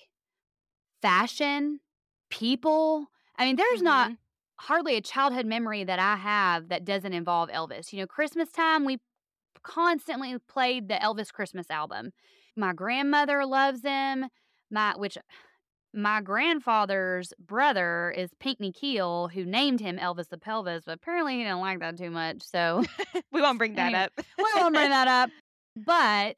[1.01, 1.79] fashion,
[2.29, 3.07] people.
[3.37, 4.17] I mean, there's not Mhm.
[4.59, 7.91] hardly a childhood memory that I have that doesn't involve Elvis.
[7.93, 8.99] You know, Christmas time, we
[9.63, 12.11] constantly played the Elvis Christmas album.
[12.55, 14.27] My grandmother loves him.
[14.69, 15.17] My which
[15.93, 21.43] my grandfather's brother is Pinckney Keel, who named him Elvis the Pelvis, but apparently he
[21.43, 22.41] didn't like that too much.
[22.43, 22.83] So
[23.31, 24.11] we won't bring that up.
[24.37, 25.29] we won't bring that up.
[25.75, 26.35] But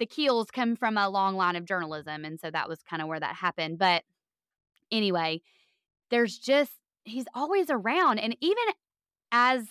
[0.00, 3.08] the Keels come from a long line of journalism, and so that was kind of
[3.08, 3.78] where that happened.
[3.78, 4.04] But
[4.92, 5.42] anyway,
[6.10, 6.72] there's just
[7.04, 8.18] he's always around.
[8.20, 8.64] And even
[9.32, 9.66] as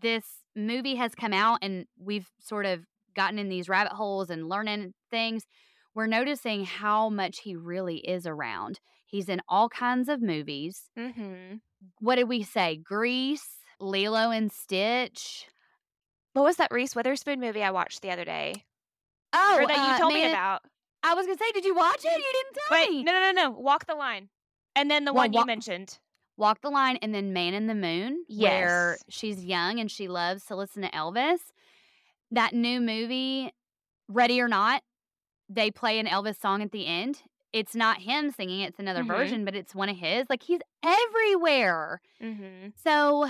[0.00, 0.24] this
[0.56, 4.94] movie has come out and we've sort of gotten in these rabbit holes and learning
[5.10, 5.44] things,
[5.94, 8.80] we're noticing how much he really is around.
[9.06, 10.90] He's in all kinds of movies.
[10.96, 11.60] Mhm.
[12.00, 12.76] What did we say?
[12.76, 15.46] Grease, Lilo and Stitch.
[16.34, 18.64] What was that Reese Witherspoon movie I watched the other day?
[19.32, 20.62] Oh, or that you uh, told me about.
[21.02, 22.10] I was gonna say, did you watch it?
[22.16, 23.02] You didn't tell Wait, me.
[23.04, 23.50] no, no, no, no.
[23.50, 24.28] Walk the line.
[24.76, 25.98] And then the Well, one wa- you mentioned.
[26.38, 30.46] Walk the Line and then Man in the Moon, where she's young and she loves
[30.46, 31.40] to listen to Elvis.
[32.30, 33.52] That new movie,
[34.08, 34.82] Ready or Not,
[35.50, 37.20] they play an Elvis song at the end.
[37.52, 39.08] It's not him singing, it's another Mhm.
[39.08, 40.24] version, but it's one of his.
[40.30, 42.00] Like he's everywhere.
[42.22, 42.68] Mm-hmm.
[42.82, 43.28] So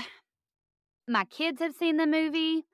[1.09, 2.65] my kids have seen the movie.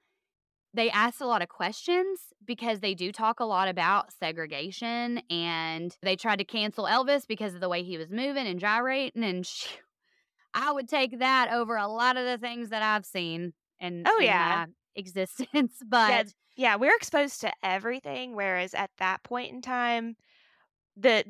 [0.74, 5.96] They asked a lot of questions because they do talk a lot about segregation and
[6.02, 9.46] they tried to cancel Elvis because of the way he was moving and gyrating and
[9.46, 9.68] sh
[10.54, 14.18] I would take that over a lot of the things that I've seen in, Oh,
[14.20, 14.64] yeah.
[14.64, 15.74] my existence.
[15.86, 16.22] But Yeah,
[16.56, 20.16] yeah, we're exposed to everything, whereas at that point in time,
[20.96, 21.24] the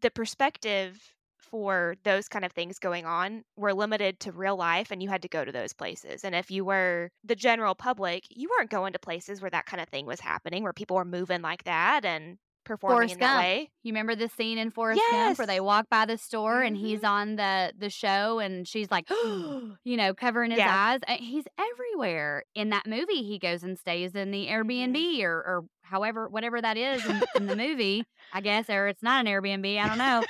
[0.00, 1.14] the perspective
[1.50, 5.22] for those kind of things going on were limited to real life and you had
[5.22, 6.24] to go to those places.
[6.24, 9.80] And if you were the general public, you weren't going to places where that kind
[9.80, 13.34] of thing was happening, where people were moving like that and performing Forrest in that
[13.34, 13.34] Gump.
[13.34, 13.70] way.
[13.82, 17.02] you remember the scene in Forrest Gump where they walk by the store and he's
[17.02, 17.04] Mhm.
[17.04, 19.06] on the the show and she's like,
[19.84, 20.66] you know, covering his Yeah.
[20.66, 21.00] eyes.
[21.06, 22.44] Uh, He's everywhere.
[22.54, 26.76] In that movie, he goes and stays in the Airbnb or or however whatever that
[26.76, 29.78] is in, in the movie, I guess, or it's not an Airbnb.
[29.78, 30.26] I don't know.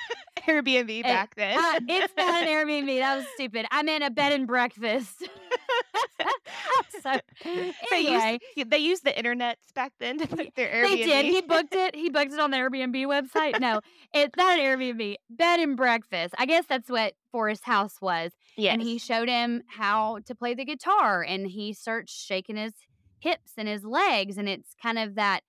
[0.49, 1.57] Airbnb back then.
[1.59, 2.99] Uh, it's not an Airbnb.
[2.99, 3.67] That was stupid.
[3.71, 5.23] I'm in a bed and breakfast.
[7.03, 10.89] so they anyway, used they used the internet back then to book their Airbnb.
[10.89, 11.25] they did.
[11.27, 11.95] He booked it.
[11.95, 13.61] He booked it on the Airbnb website.
[13.61, 13.81] No,
[14.13, 15.17] it's not an Airbnb.
[15.31, 16.35] Bed and breakfast.
[16.39, 18.33] I guess that's what Forrest House was.
[18.57, 18.73] yes.
[18.73, 22.73] And he showed him how to play the guitar, and he starts shaking his
[23.21, 25.41] hips and his legs, and it's kind of that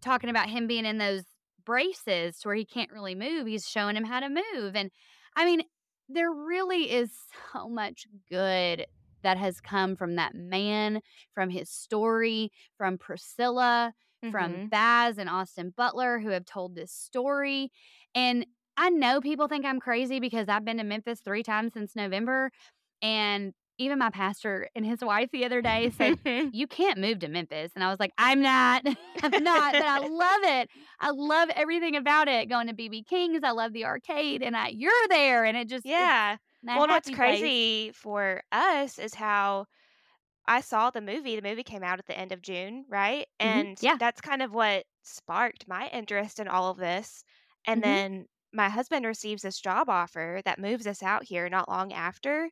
[0.00, 1.22] talking about him being in those
[1.64, 3.46] braces to where he can't really move.
[3.46, 4.90] He's showing him how to move, and
[5.36, 5.62] I mean,
[6.08, 7.12] there really is
[7.52, 8.86] so much good
[9.22, 11.00] that has come from that man,
[11.32, 13.94] from his story, from Priscilla,
[14.30, 14.70] from Mhm.
[14.70, 17.70] Baz and Austin Butler who have told this story.
[18.14, 18.46] And
[18.76, 22.50] I know people think I'm crazy because I've been to Memphis three times since November.
[23.02, 26.16] And even my pastor and his wife the other day said,
[26.52, 27.72] You can't move to Memphis.
[27.74, 28.84] And I was like, I'm not.
[29.22, 29.78] I'm not.
[29.78, 30.70] But I love it.
[31.00, 32.48] I love everything about it.
[32.48, 33.42] Going to BB King's.
[33.42, 34.42] I love the arcade.
[34.42, 35.44] And I, you're there.
[35.44, 36.36] And it just, yeah.
[36.72, 37.50] Well, what's happy place.
[37.50, 39.66] crazy for us is how
[40.46, 41.36] I saw the movie.
[41.36, 43.26] The movie came out at the end of June, right?
[43.42, 43.68] Mhm.
[43.68, 43.98] And Yeah.
[43.98, 47.24] that's kind of what sparked my interest in all of this.
[47.66, 47.82] And Mhm.
[47.82, 52.50] then my husband receives this job offer that moves us out here not long after.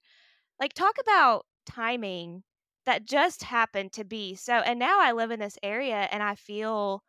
[0.61, 2.45] Like, talk about timing
[2.87, 4.55] that just happened to be so.
[4.55, 7.03] And now I live in this area and I feel.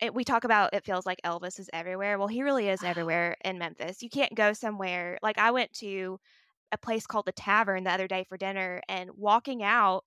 [0.00, 2.18] It, we talk about it feels like Elvis is everywhere.
[2.18, 4.02] Well, he really is everywhere in Memphis.
[4.02, 6.18] You can't go somewhere like I went to
[6.72, 10.04] a place called the Tavern the other day for dinner, and walking out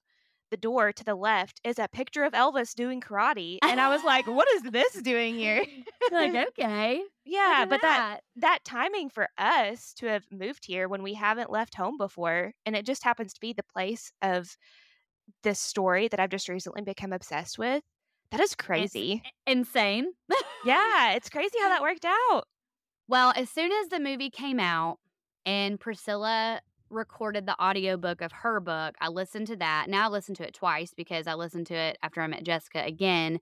[0.50, 4.04] the door to the left is a picture of Elvis doing karate, and I was
[4.04, 5.64] like, "What is this doing here?"
[6.12, 7.02] Like, okay.
[7.26, 11.76] yeah, but that that timing for us to have moved here when we haven't left
[11.76, 14.58] home before, and it just happens to be the place of
[15.44, 17.84] this story that I've just recently become obsessed with.
[18.32, 19.24] That is crazy.
[19.46, 20.12] insane.
[20.66, 22.44] yeah, it's crazy how that worked out.
[23.08, 25.00] Well, as soon as the movie came out
[25.46, 29.88] and Priscilla recorded the audiobook of her book, I listened to that.
[29.90, 32.84] Now I listened to it twice because I listened to it after I met Jessica
[32.84, 33.40] again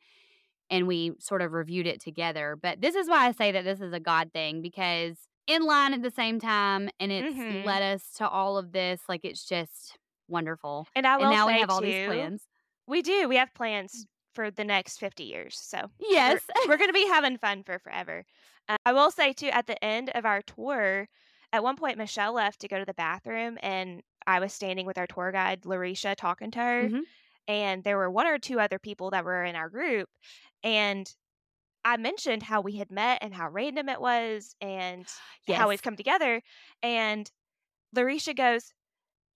[0.70, 2.58] and we sort of reviewed it together.
[2.60, 5.94] But this is why I say that this is a God thing because in line
[5.94, 7.66] at the same time and it's Mhm.
[7.66, 9.02] led us to all of this.
[9.08, 10.88] Like it's just wonderful.
[10.96, 12.48] And I will And now we have all these plans.
[12.88, 13.28] We do.
[13.30, 15.56] We have plans for the next 50 years.
[15.58, 16.42] So we're- Yes.
[16.68, 18.26] we're, going to be having fun for forever.
[18.68, 21.08] Uh, I will say, too, at the end of our tour,
[21.56, 24.98] at one point, Michelle left to go to the bathroom, and I was standing with
[24.98, 26.90] our tour guide, Larisha, talking to her.
[26.90, 27.04] Mhm.
[27.48, 30.10] And there were one or two other people that were in our group.
[30.64, 31.14] And
[31.86, 35.08] I mentioned how we had met and how random it was and
[35.50, 36.42] how we've come together.
[36.84, 37.32] And
[37.96, 38.74] Larisha goes,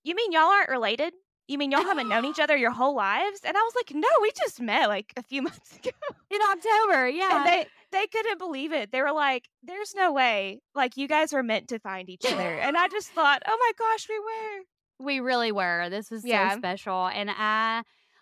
[0.03, 1.13] You mean y'all aren't related?
[1.49, 3.41] You mean y'all haven't known each other your whole lives?
[3.43, 5.89] And I was like, No, we just met like a few months ago.
[6.29, 7.09] In October.
[7.09, 7.37] Yeah.
[7.37, 8.91] And they they couldn't believe it.
[8.91, 10.61] They were like, "There's no way!
[10.75, 13.71] Like you guys were meant to find each other." And I just thought, "Oh my
[13.77, 14.63] gosh, we were!"
[15.05, 15.87] we really were.
[15.89, 16.51] This was Yeah.
[16.51, 17.07] so special.
[17.07, 17.79] And I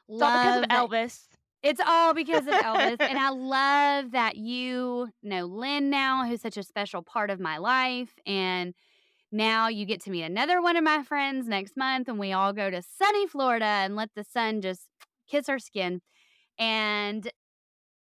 [0.08, 1.24] It's all because love of Elvis.
[1.64, 2.98] It's all because of Elvis.
[3.02, 7.58] and I love that you know Lynn now, who's such a special part of my
[7.58, 8.74] life, and
[9.32, 12.54] now you get to meet another one of my friends next month, and we all
[12.54, 14.88] go to sunny Florida and let the sun just
[15.30, 16.02] kiss our skin.
[16.58, 17.30] And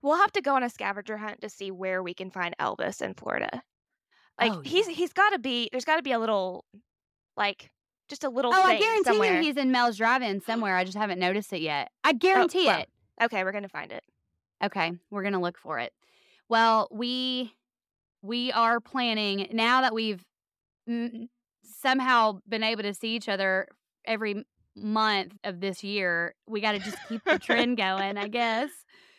[0.02, 3.00] We'll have to go on a scavenger hunt to see where we can find Elvis
[3.00, 3.62] in Florida.
[4.38, 4.94] Like Oh, he's yeah.
[4.94, 6.66] he's got to be there's got to be a little
[7.38, 7.70] like
[8.10, 9.36] just a little oh, I guarantee somewhere.
[9.36, 10.76] you he's in Mel's Drive-In somewhere.
[10.76, 11.90] I just haven't noticed it yet.
[12.04, 12.80] I oh, guarantee Oh, well.
[12.80, 12.88] it.
[13.22, 14.04] okay, we're going to find it.
[14.62, 15.94] Okay, we're gonna look for it.
[16.50, 17.54] Well, we
[18.20, 20.22] we are planning now that we've
[21.62, 23.68] somehow been able to see each other
[24.04, 24.44] every
[24.76, 26.34] month of this year.
[26.46, 28.70] We got to just keep the trend going, I guess.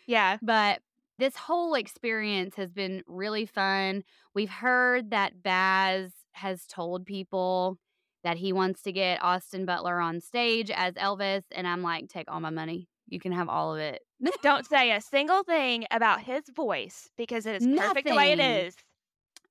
[0.07, 0.37] Yeah.
[0.41, 0.79] But
[1.17, 4.03] this whole experience has been really fun.
[4.33, 7.77] We've heard that Baz has told people
[8.23, 12.29] that he wants to get Austin Butler on stage as Elvis, and I'm like, take
[12.29, 12.89] all my money.
[13.07, 14.01] You can have all of it.
[14.41, 18.37] Don't say a single thing about his voice because it is perfect the way it
[18.37, 18.65] Nothing.
[18.65, 18.75] is.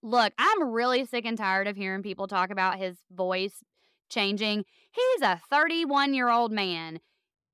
[0.05, 3.65] Look, I'm really sick and tired of hearing people talk about his voice
[4.11, 4.65] changing.
[4.93, 7.01] He's a 31 year old man.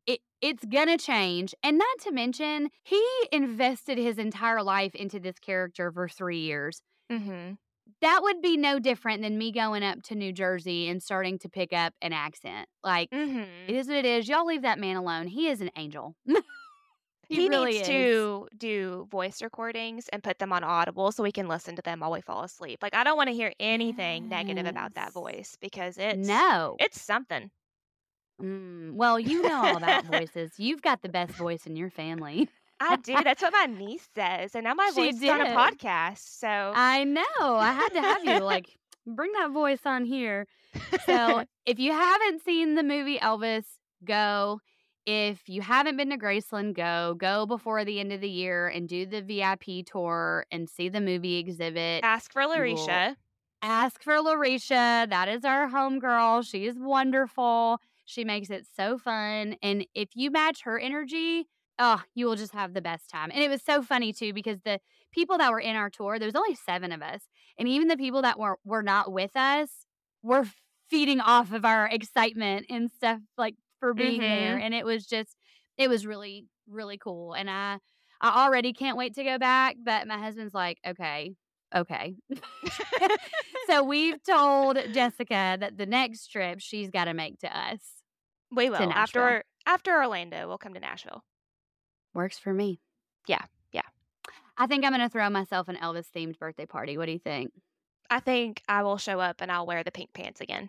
[0.07, 1.55] It, it's gonna change.
[1.63, 6.83] And not to mention, he invested his entire life into this character for three years.
[7.11, 7.59] Mhm.
[8.01, 11.49] That would be no different than me going up to New Jersey and starting to
[11.49, 12.69] pick up an accent.
[12.83, 13.11] Like,
[13.67, 13.75] it Mhm.
[13.75, 14.29] is what it is.
[14.29, 15.29] Y'all leave that man alone.
[15.29, 16.17] He is an angel.
[17.31, 17.87] He, really needs is.
[17.89, 22.01] to do voice recordings and put them on Audible so we can listen to them
[22.01, 22.81] while we fall asleep.
[22.83, 26.77] Like I don't want to hear anything negative about that voice because it's no.
[26.81, 27.51] it's something.
[28.43, 30.53] Mm, well, you know all about voices.
[30.59, 32.49] You've got the best voice in your family.
[32.81, 33.15] I do.
[33.23, 36.39] That's what my niece says, and now my She voice is on a podcast.
[36.39, 37.23] So I know.
[37.41, 38.77] I had to have you like
[39.07, 40.47] bring that voice on here.
[41.07, 43.65] So, if you haven't seen the movie Elvis,
[44.05, 44.61] go.
[45.07, 47.15] If you haven't been to Graceland, go.
[47.17, 51.01] Go before the end of the year and do the VIP tour and see the
[51.01, 52.05] movie exhibit.
[52.05, 53.17] ask for Larisha.
[53.63, 55.09] Ask for Larisha.
[55.09, 56.47] That is our homegirl.
[56.49, 57.79] She is wonderful.
[58.05, 59.57] She makes it so fun.
[59.63, 61.47] And if you match her energy,
[61.79, 63.31] oh, you will just have the best time.
[63.33, 64.81] And it was so funny too, because the
[65.13, 67.23] people that were in our tour, there was only seven of us.
[67.59, 69.71] And even the people that were were not with us
[70.23, 70.47] were
[70.89, 74.57] feeding off of our excitement and stuff like for being there.
[74.57, 74.65] Mm-hmm.
[74.65, 75.37] And it was just
[75.77, 77.33] it was really, really cool.
[77.33, 77.79] And I
[78.21, 79.77] I already can't wait to go back.
[79.83, 81.35] But my husband's like, okay,
[81.75, 82.15] okay.
[83.67, 87.81] so we've told Jessica that the next trip she's got to make to us
[88.55, 90.47] We will after after Orlando.
[90.47, 91.25] We'll come to Nashville.
[92.15, 92.81] works for me.
[93.27, 93.83] Yeah, yeah.
[94.57, 96.99] I think I'm going to throw myself an Elvis themed birthday party.
[96.99, 97.53] What do you think?
[98.11, 100.69] I think I will show up and I'll wear the pink pants again.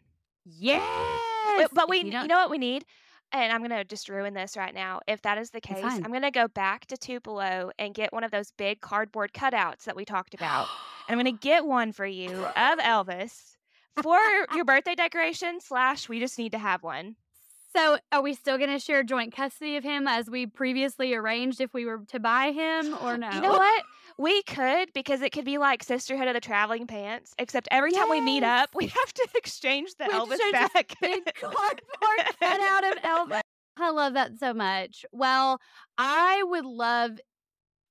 [1.58, 1.70] Yes.
[1.72, 2.86] But- But we, you you, know what we need?
[3.34, 5.00] And I'm gonna just ruin this right now.
[5.08, 5.84] If that is the case.
[5.86, 9.96] I'm gonna go back to Tupelo and get one of those big cardboard cutouts that
[9.96, 10.68] we talked about.
[11.08, 13.56] And I'm gonna get one for you of Elvis
[14.02, 14.20] for
[14.54, 15.60] your birthday decoration.
[15.62, 17.16] Slash, we just need to have one.
[17.74, 21.62] So, are we still going to share joint custody of him as we previously arranged
[21.62, 23.32] if we were to buy him or no?
[23.32, 23.84] You know what?
[24.18, 27.34] We could because it could be like Sisterhood of the Traveling Pants.
[27.40, 30.94] Except every time we meet up, we have to exchange the We Elvis back.
[31.02, 33.42] Big cardboard cutout of Elvis.
[33.78, 35.06] I love that so much.
[35.12, 35.60] Well,
[35.98, 37.20] I would love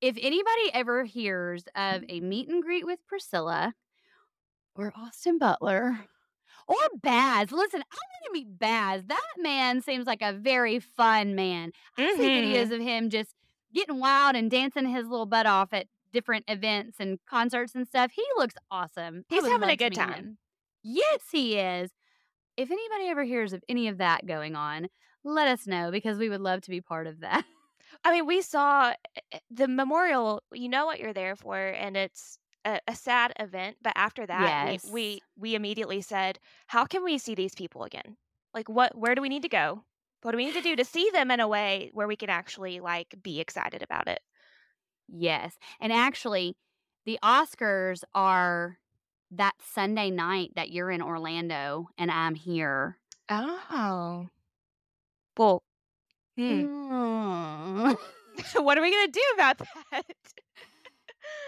[0.00, 3.74] if anybody ever hears of a meet and greet with Priscilla
[4.76, 5.98] or Austin Butler
[6.68, 7.50] or Baz.
[7.50, 9.02] Listen, I want to meet Baz.
[9.06, 11.72] That man seems like a very fun man.
[11.98, 12.44] I see Mhm.
[12.44, 13.34] videos of him just
[13.74, 18.10] getting wild and dancing his little butt off at different events and concerts and stuff.
[18.12, 19.24] He looks awesome.
[19.28, 20.12] He's having a good time.
[20.12, 20.38] him.
[20.82, 21.90] Yes, he is.
[22.56, 24.88] If anybody ever hears of any of that going on,
[25.24, 27.44] let us know because we would love to be part of that.
[28.04, 28.92] I mean, we saw
[29.34, 30.42] uh, the memorial.
[30.52, 33.76] You know what you're there for, and it's a, a sad event.
[33.82, 34.84] But after that, Yes.
[34.84, 38.16] we, we we immediately said, "How can we see these people again?
[38.54, 38.96] Like, what?
[38.96, 39.84] Where do we need to go?
[40.22, 42.30] What do we need to do to see them in a way where we can
[42.30, 44.20] actually like be excited about it?"
[45.12, 45.58] Yes.
[45.80, 46.56] And actually,
[47.04, 48.78] the Oscars are
[49.30, 52.98] that Sunday night that you're in Orlando and I'm here.
[53.28, 54.28] Oh,
[55.36, 55.62] well,
[56.36, 56.64] hmm.
[56.64, 57.96] Mm.
[58.56, 60.04] what are we gonna do about that?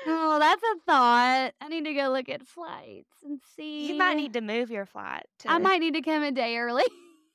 [0.06, 1.52] oh, that's a thought.
[1.60, 3.88] I need to go look at flights and see.
[3.88, 5.26] You might need to move your flight.
[5.40, 6.84] To, I might need to come a day early.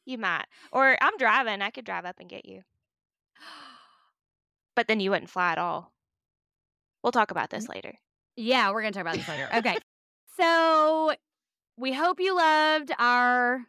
[0.09, 1.61] You might, or I'm driving.
[1.61, 2.61] I could drive up and get you,
[4.73, 5.91] but then you wouldn't fly at all.
[7.04, 7.93] We'll talk about this later.
[8.36, 9.50] Yeah, we're going to talk about this later.
[9.56, 9.78] Okay.
[10.38, 11.14] so
[11.78, 13.66] we hope you loved our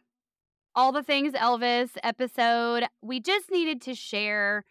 [0.75, 2.85] All the Things Elvis episode.
[3.01, 4.65] We just needed to share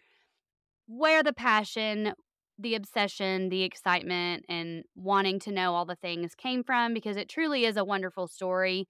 [0.87, 2.15] where the passion,
[2.59, 7.29] the obsession, the excitement, and wanting to know all the things came from because it
[7.29, 8.89] truly is a wonderful story.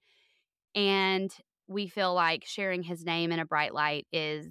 [0.75, 1.31] And
[1.67, 4.47] we feel like sharing his name in a bright light is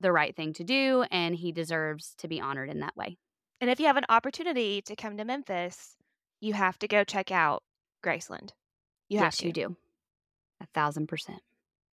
[0.00, 3.18] the right thing to do, and he deserves to be honored in that way.
[3.60, 5.96] And if you have an opportunity to come to Memphis,
[6.40, 7.62] you have to go check out
[8.04, 8.50] Graceland.
[9.08, 9.46] You yes, to.
[9.46, 9.76] you do.
[10.60, 11.40] A thousand percent.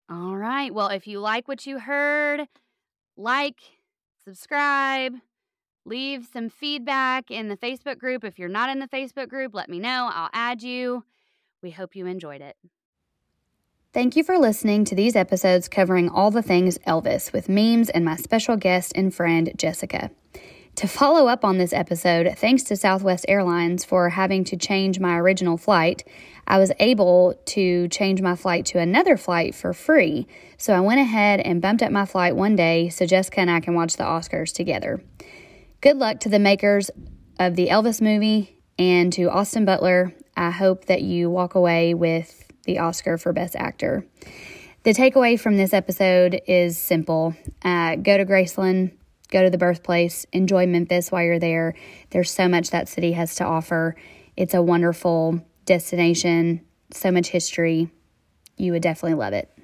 [0.09, 0.73] All right.
[0.73, 2.47] Well, if you like what you heard,
[3.17, 3.57] like,
[4.23, 5.13] subscribe,
[5.85, 8.23] leave some feedback in the Facebook group.
[8.23, 10.09] If you're not in the Facebook group, let me know.
[10.13, 11.03] I'll add you.
[11.63, 12.55] We hope you enjoyed it.
[13.93, 18.03] Thank you for listening to these episodes covering all the things Elvis with memes and
[18.03, 20.11] my special guest and friend, Jessica.
[20.77, 25.17] To follow up on this episode, thanks to Southwest Airlines for having to change my
[25.17, 26.05] original flight,
[26.47, 30.27] I was able to change my flight to another flight for free.
[30.57, 33.61] So I went ahead and bumped up my flight one day so Jessica and I
[33.61, 35.01] can watch the Oscars together.
[35.79, 36.91] Good luck to the makers
[37.39, 40.13] of the Elvis movie and to Austin Butler.
[40.35, 44.05] I hope that you walk away with the Oscar for Best Actor.
[44.83, 48.91] The takeaway from this episode is simple uh, go to Graceland,
[49.25, 51.73] go to the birthplace, enjoy Memphis while you're there.
[52.09, 53.95] There's so much that city has to offer.
[54.37, 56.61] It's a wonderful destination,
[56.91, 57.89] so much history.
[58.57, 59.54] You would definitely love it.